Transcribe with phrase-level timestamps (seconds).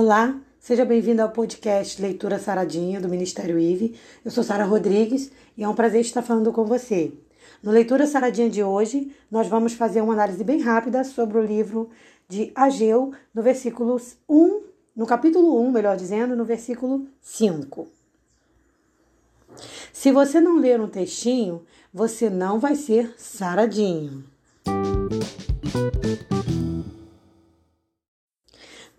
[0.00, 3.96] Olá, seja bem-vindo ao podcast Leitura Saradinha do Ministério IVE.
[4.24, 7.12] Eu sou Sara Rodrigues e é um prazer estar falando com você.
[7.60, 11.90] No Leitura Saradinha de hoje, nós vamos fazer uma análise bem rápida sobre o livro
[12.28, 14.62] de Ageu, no versículo 1,
[14.94, 17.88] no capítulo 1, melhor dizendo, no versículo 5.
[19.92, 24.22] Se você não ler um textinho, você não vai ser saradinho.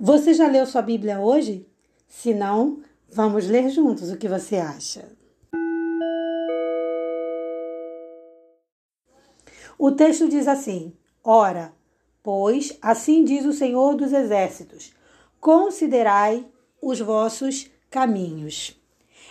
[0.00, 1.66] Você já leu sua Bíblia hoje?
[2.06, 2.78] Se não,
[3.10, 5.08] vamos ler juntos o que você acha.
[9.76, 10.92] O texto diz assim:
[11.24, 11.72] Ora,
[12.22, 14.94] pois assim diz o Senhor dos Exércitos:
[15.40, 16.46] considerai
[16.80, 18.80] os vossos caminhos.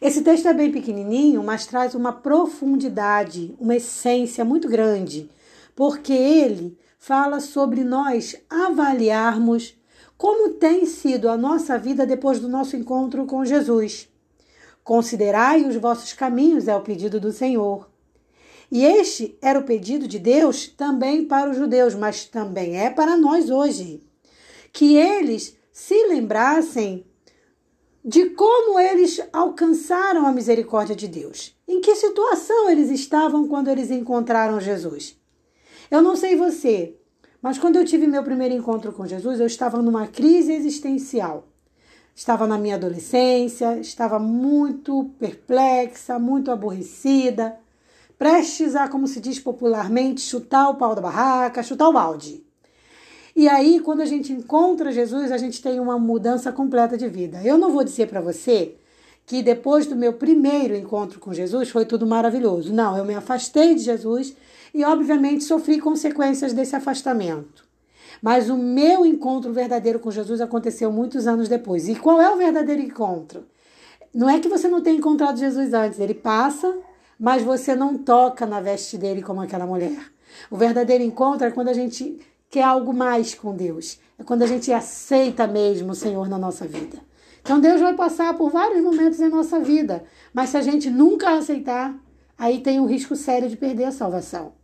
[0.00, 5.30] Esse texto é bem pequenininho, mas traz uma profundidade, uma essência muito grande,
[5.76, 9.76] porque ele fala sobre nós avaliarmos
[10.16, 14.08] como tem sido a nossa vida depois do nosso encontro com Jesus.
[14.82, 17.88] Considerai os vossos caminhos, é o pedido do Senhor.
[18.70, 23.16] E este era o pedido de Deus também para os judeus, mas também é para
[23.16, 24.02] nós hoje.
[24.72, 27.06] Que eles se lembrassem
[28.04, 31.56] de como eles alcançaram a misericórdia de Deus.
[31.66, 35.16] Em que situação eles estavam quando eles encontraram Jesus?
[35.90, 36.98] Eu não sei você,
[37.44, 41.46] mas quando eu tive meu primeiro encontro com Jesus, eu estava numa crise existencial.
[42.16, 47.54] Estava na minha adolescência, estava muito perplexa, muito aborrecida,
[48.16, 52.42] prestes a, como se diz popularmente, chutar o pau da barraca, chutar o balde.
[53.36, 57.42] E aí, quando a gente encontra Jesus, a gente tem uma mudança completa de vida.
[57.44, 58.74] Eu não vou dizer para você
[59.26, 62.72] que depois do meu primeiro encontro com Jesus foi tudo maravilhoso.
[62.72, 64.36] Não, eu me afastei de Jesus
[64.72, 67.64] e, obviamente, sofri consequências desse afastamento.
[68.20, 71.88] Mas o meu encontro verdadeiro com Jesus aconteceu muitos anos depois.
[71.88, 73.44] E qual é o verdadeiro encontro?
[74.14, 76.76] Não é que você não tenha encontrado Jesus antes, ele passa,
[77.18, 79.98] mas você não toca na veste dele como aquela mulher.
[80.50, 82.20] O verdadeiro encontro é quando a gente
[82.50, 83.98] quer algo mais com Deus.
[84.18, 86.98] É quando a gente aceita mesmo o Senhor na nossa vida.
[87.44, 91.36] Então Deus vai passar por vários momentos em nossa vida, mas se a gente nunca
[91.36, 91.94] aceitar,
[92.38, 94.54] aí tem um risco sério de perder a salvação.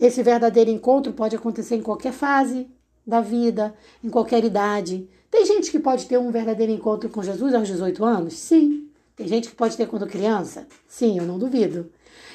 [0.00, 2.68] Esse verdadeiro encontro pode acontecer em qualquer fase
[3.06, 5.08] da vida, em qualquer idade.
[5.30, 8.34] Tem gente que pode ter um verdadeiro encontro com Jesus aos 18 anos?
[8.34, 8.88] Sim.
[9.14, 10.66] Tem gente que pode ter quando criança?
[10.88, 11.88] Sim, eu não duvido.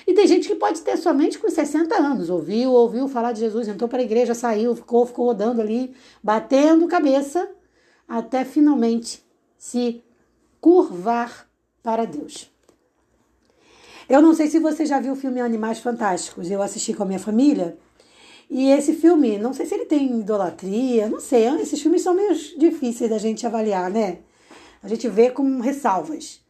[0.07, 2.29] E tem gente que pode ter somente com 60 anos.
[2.29, 6.87] Ouviu, ouviu falar de Jesus, entrou para a igreja, saiu, ficou, ficou rodando ali, batendo
[6.87, 7.49] cabeça,
[8.07, 9.26] até finalmente
[9.57, 10.03] se
[10.61, 11.49] curvar
[11.81, 12.51] para Deus.
[14.09, 16.49] Eu não sei se você já viu o filme Animais Fantásticos.
[16.49, 17.77] Eu assisti com a minha família.
[18.49, 21.47] E esse filme, não sei se ele tem idolatria, não sei.
[21.61, 24.19] Esses filmes são meio difíceis da gente avaliar, né?
[24.81, 26.41] A gente vê com ressalvas.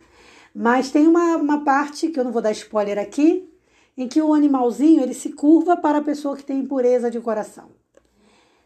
[0.54, 3.50] Mas tem uma, uma parte, que eu não vou dar spoiler aqui,
[3.98, 7.70] em que o animalzinho ele se curva para a pessoa que tem impureza de coração.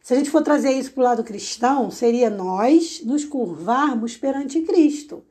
[0.02, 4.62] Se a gente for trazer isso para o lado cristão, seria nós nos curvarmos perante
[4.62, 5.24] Cristo.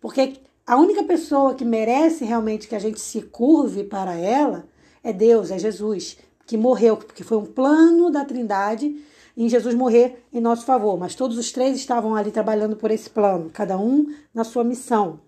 [0.00, 0.34] Porque
[0.66, 4.68] a única pessoa que merece realmente que a gente se curve para ela
[5.02, 9.02] é Deus, é Jesus, que morreu, porque foi um plano da Trindade
[9.34, 10.98] em Jesus morrer em nosso favor.
[10.98, 15.20] Mas todos os três estavam ali trabalhando por esse plano, cada um na sua missão.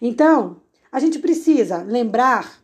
[0.00, 0.58] Então,
[0.92, 2.60] a gente precisa lembrar,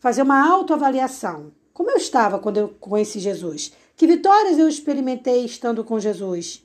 [0.00, 1.52] fazer uma autoavaliação.
[1.72, 3.72] Como eu estava quando eu conheci Jesus?
[3.96, 6.64] Que vitórias eu experimentei estando com Jesus?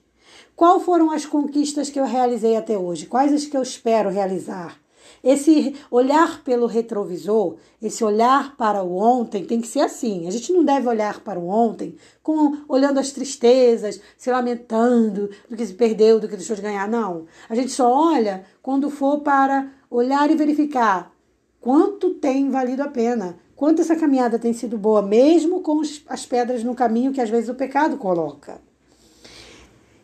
[0.55, 3.05] Qual foram as conquistas que eu realizei até hoje?
[3.05, 4.79] Quais as que eu espero realizar?
[5.23, 10.27] Esse olhar pelo retrovisor, esse olhar para o ontem tem que ser assim.
[10.27, 15.55] A gente não deve olhar para o ontem com olhando as tristezas, se lamentando do
[15.55, 16.87] que se perdeu, do que deixou de ganhar.
[16.87, 17.25] Não.
[17.49, 21.11] A gente só olha quando for para olhar e verificar
[21.59, 26.63] quanto tem valido a pena, quanto essa caminhada tem sido boa, mesmo com as pedras
[26.63, 28.61] no caminho que às vezes o pecado coloca.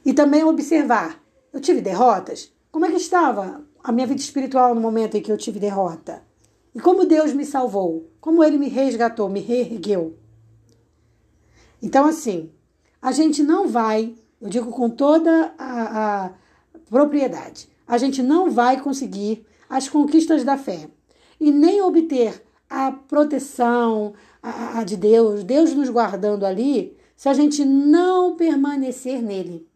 [0.04, 2.52] E também observar: eu tive derrotas?
[2.72, 6.24] Como é que estava a minha vida espiritual no momento em que eu tive derrota?
[6.74, 8.10] E como Deus me salvou?
[8.20, 10.18] Como Ele me resgatou, me reergueu?
[11.80, 12.52] Então, assim,
[13.00, 16.32] a gente não vai, eu digo com toda a, a
[16.90, 20.90] propriedade, a gente não vai conseguir as conquistas da fé
[21.40, 22.42] e nem obter
[22.74, 29.22] a proteção a, a de Deus, Deus nos guardando ali, se a gente não permanecer
[29.22, 29.68] nele.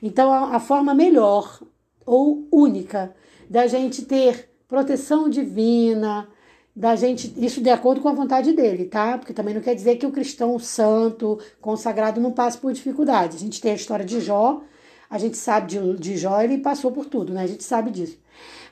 [0.00, 1.60] Então, a, a forma melhor
[2.06, 3.12] ou única
[3.50, 6.28] da gente ter proteção divina,
[6.74, 9.18] da gente, isso de acordo com a vontade dele, tá?
[9.18, 13.36] Porque também não quer dizer que o cristão santo, consagrado, não passe por dificuldades.
[13.36, 14.62] A gente tem a história de Jó,
[15.10, 17.42] A gente sabe de, de Jó, ele passou por tudo, né?
[17.42, 18.18] A gente sabe disso.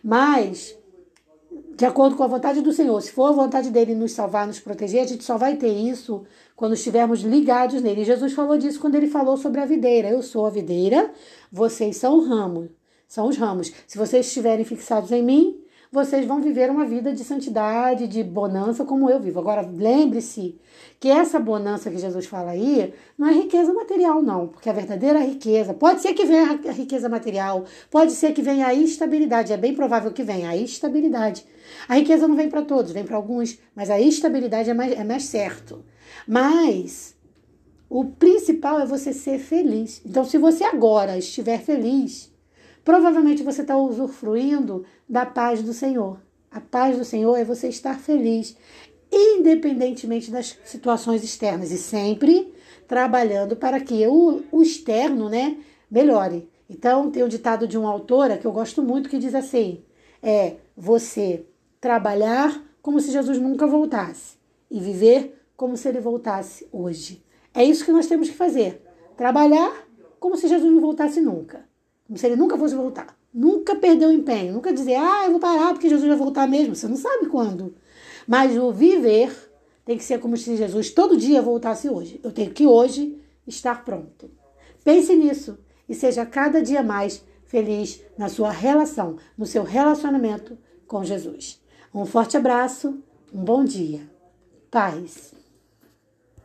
[0.03, 0.77] Mas,
[1.77, 4.61] de acordo com a vontade do Senhor, se for a vontade dele nos salvar, nos
[4.61, 6.25] proteger, a gente só vai ter isso
[6.55, 8.03] quando estivermos ligados nele.
[8.03, 10.09] E Jesus falou disso quando ele falou sobre a videira.
[10.09, 11.13] Eu sou a videira,
[11.51, 12.69] vocês são o ramo,
[13.09, 13.73] são os ramos.
[13.87, 15.62] Se vocês estiverem fixados em mim,
[15.93, 19.39] vocês vão viver uma vida de santidade, de bonança, como eu vivo.
[19.39, 20.59] Agora, lembre-se
[20.99, 25.19] que essa bonança que Jesus fala aí não é riqueza material, não, porque a verdadeira
[25.19, 29.57] riqueza pode ser que venha a riqueza material, pode ser que venha a estabilidade, é
[29.59, 31.45] bem provável que venha a estabilidade.
[31.87, 35.05] A riqueza não vem para todos, vem para alguns, mas a estabilidade é mais, é
[35.05, 35.85] mais certo.
[36.27, 37.15] Mas
[37.91, 40.01] o principal é você ser feliz.
[40.07, 42.32] Então, se você agora estiver feliz,
[42.85, 46.21] Provavelmente você está usufruindo da paz do Senhor.
[46.51, 48.57] A paz do Senhor é você estar feliz,
[49.11, 52.53] independentemente das situações externas, e sempre
[52.87, 55.57] trabalhando para que o, o externo né,
[55.91, 56.49] melhore.
[56.69, 59.83] Então, tem um ditado de uma autora que eu gosto muito que diz assim:
[60.23, 61.47] é você
[61.81, 64.37] trabalhar como se Jesus nunca voltasse
[64.71, 67.23] e viver como se ele voltasse hoje.
[67.55, 68.83] É isso que nós temos que fazer.
[69.17, 69.87] Trabalhar
[70.19, 71.72] como se Jesus não voltasse nunca.
[72.15, 73.17] Se ele nunca fosse voltar.
[73.33, 74.53] Nunca perdeu o empenho.
[74.53, 76.75] Nunca dizer, ah, eu vou parar porque Jesus vai voltar mesmo.
[76.75, 77.75] Você não sabe quando.
[78.27, 79.33] Mas o viver
[79.85, 82.21] tem que ser como se Jesus todo dia voltasse hoje.
[82.23, 84.31] Eu tenho que hoje estar pronto.
[84.85, 90.57] Pense nisso e seja cada dia mais feliz na sua relação, no seu relacionamento
[90.87, 91.61] com Jesus.
[91.95, 94.01] Um forte abraço, um bom dia.
[94.71, 95.42] Paz.